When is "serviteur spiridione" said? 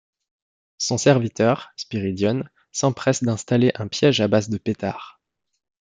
0.97-2.49